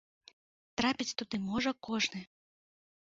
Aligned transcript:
Трапіць 0.79 1.15
туды 1.19 1.39
можа 1.49 1.73
кожны. 1.89 2.19